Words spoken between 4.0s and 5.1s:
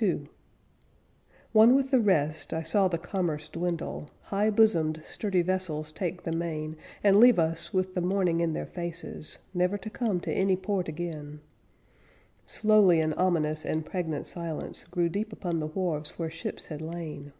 High bosomed,